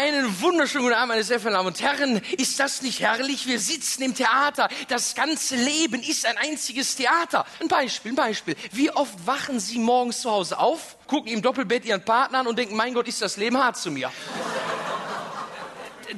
Einen 0.00 0.40
wunderschönen 0.40 0.84
guten 0.84 0.94
Abend, 0.94 1.08
meine 1.08 1.24
sehr 1.24 1.40
verehrten 1.40 1.56
Damen 1.56 1.74
und 1.74 1.82
Herren. 1.82 2.22
Ist 2.36 2.60
das 2.60 2.82
nicht 2.82 3.00
herrlich? 3.00 3.48
Wir 3.48 3.58
sitzen 3.58 4.04
im 4.04 4.14
Theater. 4.14 4.68
Das 4.86 5.16
ganze 5.16 5.56
Leben 5.56 6.00
ist 6.00 6.24
ein 6.24 6.38
einziges 6.38 6.94
Theater. 6.94 7.44
Ein 7.60 7.66
Beispiel, 7.66 8.12
ein 8.12 8.14
Beispiel. 8.14 8.54
Wie 8.70 8.92
oft 8.92 9.26
wachen 9.26 9.58
Sie 9.58 9.80
morgens 9.80 10.20
zu 10.20 10.30
Hause 10.30 10.56
auf, 10.56 10.96
gucken 11.08 11.32
im 11.32 11.42
Doppelbett 11.42 11.84
Ihren 11.84 12.04
Partner 12.04 12.38
an 12.38 12.46
und 12.46 12.56
denken, 12.56 12.76
mein 12.76 12.94
Gott, 12.94 13.08
ist 13.08 13.20
das 13.20 13.38
Leben 13.38 13.58
hart 13.58 13.76
zu 13.76 13.90
mir 13.90 14.12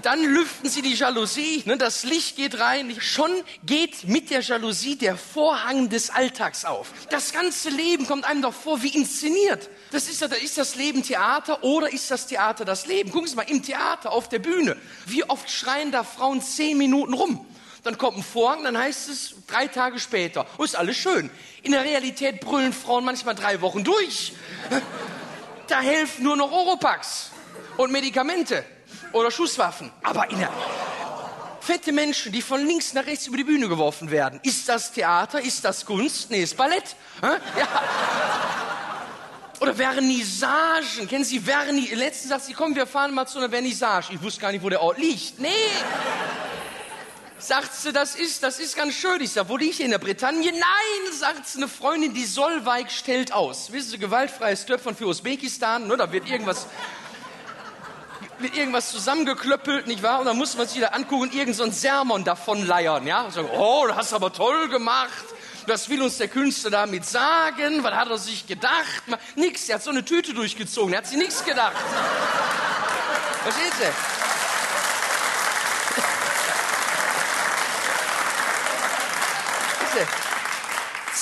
dann 0.03 0.23
lüften 0.23 0.69
sie 0.69 0.83
die 0.83 0.95
Jalousie, 0.95 1.63
ne, 1.67 1.77
das 1.77 2.05
Licht 2.05 2.37
geht 2.37 2.59
rein, 2.59 2.95
schon 3.01 3.31
geht 3.65 4.05
mit 4.05 4.31
der 4.31 4.41
Jalousie 4.41 4.97
der 4.97 5.17
Vorhang 5.17 5.89
des 5.89 6.11
Alltags 6.11 6.65
auf. 6.65 6.93
Das 7.11 7.33
ganze 7.33 7.71
Leben 7.71 8.07
kommt 8.07 8.25
einem 8.25 8.43
doch 8.43 8.55
vor 8.55 8.83
wie 8.83 8.97
inszeniert. 8.97 9.69
Das 9.91 10.09
ist, 10.09 10.23
ist 10.23 10.59
das 10.59 10.77
Leben 10.77 11.03
Theater 11.03 11.65
oder 11.65 11.93
ist 11.93 12.11
das 12.11 12.27
Theater 12.27 12.65
das 12.65 12.87
Leben? 12.87 13.11
Gucken 13.11 13.29
Sie 13.29 13.37
mal, 13.37 13.43
im 13.43 13.63
Theater, 13.63 14.13
auf 14.13 14.29
der 14.29 14.39
Bühne, 14.39 14.77
wie 15.07 15.25
oft 15.25 15.51
schreien 15.51 15.91
da 15.91 16.05
Frauen 16.05 16.43
zehn 16.43 16.79
Minuten 16.79 17.15
rum? 17.15 17.45
Dann 17.83 17.97
kommt 17.97 18.19
ein 18.19 18.23
Vorhang, 18.23 18.63
dann 18.65 18.77
heißt 18.77 19.09
es 19.09 19.35
drei 19.47 19.67
Tage 19.67 19.99
später. 19.99 20.47
Oh, 20.59 20.65
ist 20.65 20.77
alles 20.77 20.97
schön. 20.97 21.31
In 21.63 21.73
der 21.73 21.83
Realität 21.83 22.41
brüllen 22.41 22.75
Frauen 22.75 23.05
manchmal 23.05 23.35
drei 23.35 23.61
Wochen 23.63 23.85
durch. 23.85 24.35
Da 25.67 25.81
helfen 25.81 26.25
nur 26.25 26.37
noch 26.37 26.53
Oropax 26.53 27.31
und 27.79 27.91
Medikamente 27.91 28.65
oder 29.13 29.31
Schusswaffen. 29.31 29.91
Aber 30.03 30.31
in 30.31 30.39
der 30.39 30.51
fette 31.61 31.93
Menschen, 31.93 32.33
die 32.33 32.43
von 32.43 32.67
links 32.67 32.95
nach 32.95 33.07
rechts 33.07 33.27
über 33.27 33.37
die 33.37 33.45
Bühne 33.45 33.69
geworfen 33.69 34.11
werden. 34.11 34.41
Ist 34.43 34.69
das 34.69 34.93
Theater? 34.93 35.41
Ist 35.41 35.65
das 35.65 35.85
Kunst? 35.85 36.31
Nee, 36.31 36.43
ist 36.43 36.57
Ballett. 36.57 36.97
Ja. 37.23 37.39
Oder 39.61 39.75
Vernissagen. 39.75 41.07
Kennen 41.07 41.25
Sie 41.25 41.39
Vernis? 41.39 41.93
Letztens 41.93 42.31
sagt 42.31 42.45
sie, 42.45 42.55
komm, 42.55 42.75
wir 42.75 42.87
fahren 42.87 43.15
mal 43.15 43.27
zu 43.27 43.39
einer 43.39 43.51
Vernissage. 43.51 44.15
Ich 44.15 44.23
wusste 44.23 44.41
gar 44.41 44.53
nicht, 44.53 44.65
wo 44.65 44.71
der 44.71 44.81
Ort 44.81 44.99
liegt. 44.99 45.39
Nee. 45.39 45.49
Sagt 47.39 47.75
sie, 47.75 47.93
das 47.93 48.17
ist, 48.17 48.43
das 48.43 48.59
ist 48.59 48.77
ganz 48.77 48.95
schön. 48.95 49.21
Ich 49.21 49.33
sag, 49.33 49.49
wo 49.49 49.57
liegt 49.57 49.81
in 49.81 49.91
der 49.91 49.99
Bretagne? 49.99 50.51
Nein, 50.51 51.13
sagt 51.13 51.47
sie, 51.47 51.59
eine 51.59 51.69
Freundin, 51.69 52.13
die 52.13 52.25
Solveig 52.25 52.91
stellt 52.91 53.33
aus. 53.33 53.71
Wissen 53.73 53.91
Sie, 53.91 53.99
gewaltfreies 53.99 54.67
Töpfern 54.67 54.95
für 54.97 55.07
Usbekistan, 55.07 55.87
ne? 55.87 55.97
da 55.97 56.11
wird 56.11 56.29
irgendwas 56.29 56.67
mit 58.41 58.57
irgendwas 58.57 58.91
zusammengeklöppelt, 58.91 59.87
nicht 59.87 60.03
wahr? 60.03 60.21
Und 60.21 60.27
dann 60.27 60.37
muss 60.37 60.57
man 60.57 60.67
sich 60.67 60.79
wieder 60.79 60.95
angucken, 60.95 61.31
irgend 61.33 61.57
so 61.57 61.71
Sermon 61.71 62.25
davon 62.25 62.67
leiern, 62.67 63.07
ja? 63.07 63.23
Und 63.23 63.33
sagen, 63.33 63.49
oh, 63.53 63.85
das 63.87 63.97
hast 63.97 64.13
du 64.13 64.17
aber 64.17 64.33
toll 64.33 64.69
gemacht. 64.69 65.25
Was 65.67 65.89
will 65.89 66.03
uns 66.03 66.19
der 66.19 66.29
Künstler 66.29 66.71
damit 66.71 67.05
sagen? 67.05 67.83
Was 67.85 67.95
hat 67.95 68.09
er 68.09 68.19
sich 68.19 68.47
gedacht? 68.47 69.03
Nix, 69.37 69.69
er 69.69 69.77
hat 69.77 69.83
so 69.83 69.91
eine 69.91 70.05
Tüte 70.05 70.35
durchgezogen, 70.35 70.93
er 70.93 70.99
hat 70.99 71.07
sich 71.07 71.19
nichts 71.19 71.45
gedacht. 71.45 71.77
Versteht 73.43 73.73
ihr? 73.81 73.93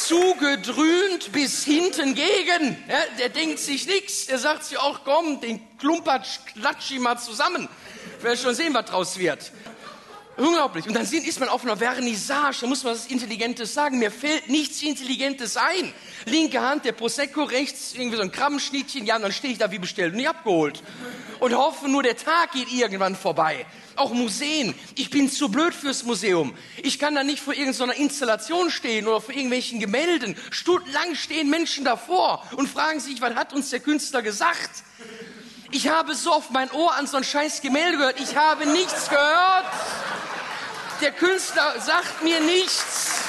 Zugedröhnt 0.08 1.32
bis 1.32 1.64
hinten 1.64 2.14
gegen. 2.14 2.82
Ja, 2.88 2.98
der 3.18 3.28
denkt 3.28 3.58
sich 3.58 3.86
nichts. 3.86 4.26
Der 4.26 4.38
sagt 4.38 4.64
sich 4.64 4.78
auch, 4.78 5.00
komm, 5.04 5.40
den 5.40 5.60
Klumpatsch 5.78 6.38
klatsch 6.54 6.90
ich 6.92 6.98
mal 6.98 7.18
zusammen. 7.18 7.68
Ich 8.16 8.24
werde 8.24 8.38
schon 8.38 8.54
sehen, 8.54 8.72
was 8.72 8.86
draus 8.86 9.18
wird. 9.18 9.52
Unglaublich. 10.38 10.86
Und 10.86 10.94
dann 10.94 11.04
ist 11.04 11.40
man 11.40 11.48
auf 11.48 11.64
einer 11.64 11.76
Vernissage, 11.76 12.58
da 12.60 12.66
muss 12.68 12.84
man 12.84 12.92
was 12.92 13.06
Intelligentes 13.06 13.74
sagen. 13.74 13.98
Mir 13.98 14.12
fällt 14.12 14.48
nichts 14.48 14.80
Intelligentes 14.82 15.56
ein. 15.56 15.92
Linke 16.26 16.60
Hand, 16.60 16.84
der 16.84 16.92
Prosecco, 16.92 17.42
rechts 17.42 17.94
irgendwie 17.94 18.16
so 18.16 18.22
ein 18.22 18.30
Krabbenschnittchen. 18.30 19.04
Ja, 19.04 19.16
und 19.16 19.22
dann 19.22 19.32
stehe 19.32 19.52
ich 19.52 19.58
da 19.58 19.72
wie 19.72 19.80
bestellt 19.80 20.12
und 20.12 20.18
nicht 20.18 20.28
abgeholt. 20.28 20.80
Und 21.40 21.56
hoffe 21.56 21.88
nur, 21.88 22.04
der 22.04 22.16
Tag 22.16 22.52
geht 22.52 22.72
irgendwann 22.72 23.16
vorbei. 23.16 23.66
Auch 23.96 24.12
Museen. 24.12 24.76
Ich 24.94 25.10
bin 25.10 25.28
zu 25.28 25.48
blöd 25.48 25.74
fürs 25.74 26.04
Museum. 26.04 26.54
Ich 26.84 27.00
kann 27.00 27.16
da 27.16 27.24
nicht 27.24 27.42
vor 27.42 27.54
irgendeiner 27.54 27.94
Installation 27.94 28.70
stehen 28.70 29.08
oder 29.08 29.20
vor 29.20 29.34
irgendwelchen 29.34 29.80
Gemälden. 29.80 30.36
Stundenlang 30.50 31.16
stehen 31.16 31.50
Menschen 31.50 31.84
davor 31.84 32.46
und 32.54 32.68
fragen 32.68 33.00
sich, 33.00 33.20
was 33.20 33.34
hat 33.34 33.52
uns 33.52 33.70
der 33.70 33.80
Künstler 33.80 34.22
gesagt? 34.22 34.84
Ich 35.70 35.88
habe 35.88 36.14
so 36.14 36.32
oft 36.32 36.50
mein 36.50 36.70
Ohr 36.70 36.94
an 36.94 37.06
so 37.06 37.16
ein 37.16 37.24
scheiß 37.24 37.60
Gemälde 37.60 37.98
gehört. 37.98 38.20
Ich 38.20 38.36
habe 38.36 38.66
nichts 38.66 39.10
gehört. 39.10 39.66
Der 41.00 41.12
Künstler 41.12 41.80
sagt 41.80 42.22
mir 42.22 42.40
nichts. 42.40 43.22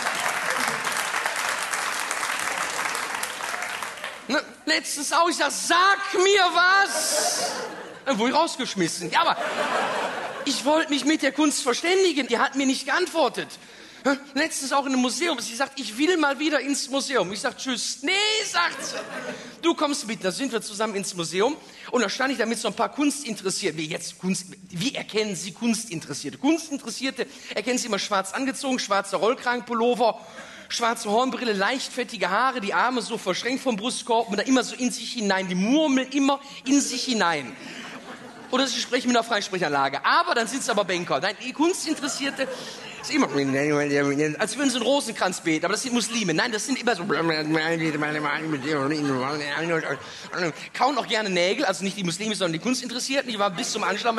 Ne, 4.28 4.44
letztens 4.66 5.14
auch, 5.14 5.30
ich 5.30 5.36
sag, 5.36 5.52
sag 5.52 6.14
mir 6.16 6.44
was. 6.54 7.52
Dann 8.06 8.18
wurde 8.18 8.32
ich 8.32 8.38
rausgeschmissen. 8.38 9.12
Ja, 9.12 9.22
aber 9.22 9.38
ich 10.46 10.66
wollte 10.66 10.90
mich 10.90 11.06
mit 11.06 11.22
der 11.22 11.32
Kunst 11.32 11.62
verständigen. 11.62 12.28
Die 12.28 12.40
hat 12.40 12.56
mir 12.56 12.66
nicht 12.66 12.86
geantwortet. 12.86 13.48
Letztens 14.34 14.72
auch 14.72 14.86
in 14.86 14.94
einem 14.94 15.02
Museum. 15.02 15.40
Sie 15.40 15.56
sagt, 15.56 15.80
ich 15.80 15.98
will 15.98 16.16
mal 16.18 16.40
wieder 16.40 16.60
ins 16.60 16.90
Museum. 16.90 17.32
Ich 17.34 17.42
sag, 17.42 17.58
tschüss. 17.58 18.00
Nee, 18.02 18.12
sagt 18.46 18.86
sie. 18.86 18.96
Du 19.62 19.74
kommst 19.74 20.08
mit. 20.08 20.24
Da 20.24 20.32
sind 20.32 20.52
wir 20.52 20.62
zusammen 20.62 20.96
ins 20.96 21.14
Museum. 21.16 21.58
Und 21.92 22.02
da 22.02 22.10
stand 22.10 22.32
ich 22.32 22.38
da 22.38 22.46
mit 22.46 22.58
so 22.58 22.70
ein 22.70 22.74
paar 22.74 22.90
Kunstinteressierte. 22.90 23.78
Wie 23.78 23.88
jetzt 23.88 24.18
Kunst, 24.20 24.46
wie 24.70 24.96
erkennen 24.96 25.36
Sie 25.36 25.52
Kunstinteressierte? 25.52 26.38
Kunstinteressierte 26.38 27.28
erkennen 27.54 27.78
Sie 27.78 27.88
immer 27.88 28.00
schwarz 28.00 28.34
angezogen, 28.34 28.80
schwarzer 28.80 29.18
Rollkragenpullover, 29.18 30.20
schwarze 30.70 31.10
Hornbrille, 31.10 31.54
leichtfettige 31.54 32.30
Haare, 32.30 32.62
die 32.62 32.74
Arme 32.74 33.02
so 33.02 33.18
verschränkt 33.18 33.64
vom 33.64 33.76
Brustkorb 33.76 34.30
und 34.30 34.38
da 34.38 34.44
immer 34.44 34.64
so 34.64 34.76
in 34.76 34.92
sich 34.92 35.12
hinein. 35.12 35.50
Die 35.50 35.56
murmeln 35.56 36.10
immer 36.12 36.40
in 36.66 36.80
sich 36.80 37.04
hinein. 37.04 37.56
Oder 38.52 38.66
sie 38.66 38.80
sprechen 38.80 39.10
mit 39.10 39.18
einer 39.18 39.26
Freisprechanlage. 39.26 40.04
Aber 40.06 40.34
dann 40.34 40.48
sind 40.48 40.62
es 40.62 40.70
aber 40.70 40.84
Banker. 40.84 41.20
Nein, 41.20 41.36
Kunstinteressierte 41.54 42.48
ist 43.10 43.16
immer, 43.16 43.28
als 43.28 44.58
würden 44.58 44.70
sie 44.70 44.78
einen 44.78 44.86
Rosenkranz 44.86 45.42
beten, 45.42 45.66
aber 45.66 45.74
das 45.74 45.84
sind 45.84 45.94
Muslime. 45.94 46.34
Nein, 46.34 46.52
das 46.52 46.66
sind 46.66 46.80
immer 46.80 46.96
so, 46.96 47.04
kauen 50.74 50.98
auch 50.98 51.08
gerne 51.08 51.30
Nägel, 51.30 51.66
also 51.66 51.84
nicht 51.84 51.98
die 51.98 52.04
Muslime, 52.04 52.36
sondern 52.36 52.54
die 52.54 52.60
Kunstinteressierten. 52.60 53.30
Ich 53.30 53.40
war 53.40 53.50
bis 53.50 53.72
zum 53.72 53.84
Anschlag, 53.84 54.16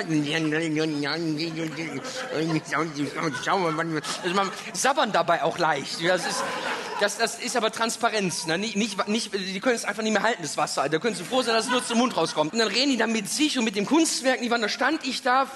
sabbern 4.72 5.12
dabei 5.12 5.42
auch 5.42 5.58
leicht. 5.58 6.04
Das 6.06 6.26
ist, 6.26 6.42
das, 7.00 7.16
das 7.18 7.38
ist 7.38 7.56
aber 7.56 7.72
Transparenz. 7.72 8.46
Ne? 8.46 8.58
Nicht, 8.58 8.76
nicht, 8.76 9.08
nicht, 9.08 9.34
die 9.34 9.60
können 9.60 9.74
es 9.74 9.84
einfach 9.84 10.02
nicht 10.02 10.12
mehr 10.12 10.22
halten, 10.22 10.42
das 10.42 10.56
Wasser. 10.56 10.88
Da 10.88 10.98
können 10.98 11.16
sie 11.16 11.24
froh 11.24 11.42
sein, 11.42 11.54
dass 11.54 11.66
es 11.66 11.70
nur 11.70 11.84
zum 11.84 11.98
Mund 11.98 12.16
rauskommt. 12.16 12.52
Und 12.52 12.58
dann 12.58 12.68
reden 12.68 12.90
die 12.90 12.96
dann 12.96 13.12
mit 13.12 13.28
sich 13.28 13.58
und 13.58 13.64
mit 13.64 13.76
dem 13.76 13.86
Kunstwerk. 13.86 14.40
Da 14.40 14.68
stand 14.68 15.06
ich 15.06 15.22
da 15.22 15.46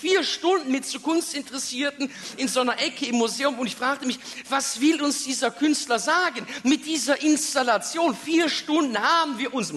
vier 0.00 0.24
Stunden 0.24 0.72
mit 0.72 0.86
zu 0.86 1.00
Kunstinteressierten 1.00 2.10
in 2.36 2.48
so 2.48 2.60
einer 2.60 2.80
Ecke 2.80 3.06
im 3.06 3.16
Museum 3.16 3.58
und 3.58 3.66
ich 3.66 3.76
fragte 3.76 4.06
mich, 4.06 4.18
was 4.48 4.80
will 4.80 5.02
uns 5.02 5.24
dieser 5.24 5.50
Künstler 5.50 5.98
sagen? 5.98 6.46
Mit 6.62 6.86
dieser 6.86 7.20
Installation, 7.22 8.16
vier 8.16 8.48
Stunden 8.48 8.98
haben 8.98 9.38
wir 9.38 9.52
uns 9.52 9.72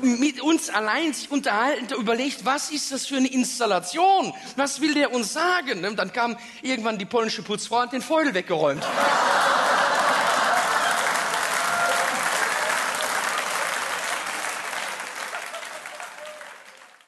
mit 0.00 0.40
uns 0.40 0.70
allein 0.70 1.12
sich 1.12 1.30
unterhalten, 1.30 1.94
überlegt, 1.94 2.44
was 2.44 2.70
ist 2.70 2.92
das 2.92 3.06
für 3.06 3.16
eine 3.16 3.28
Installation? 3.28 4.32
Was 4.56 4.80
will 4.80 4.94
der 4.94 5.12
uns 5.12 5.32
sagen? 5.32 5.84
Und 5.84 5.96
dann 5.96 6.12
kam 6.12 6.36
irgendwann 6.62 6.98
die 6.98 7.04
polnische 7.04 7.42
Putzfrau 7.42 7.76
und 7.76 7.82
hat 7.82 7.92
den 7.92 8.02
Feudel 8.02 8.34
weggeräumt. 8.34 8.84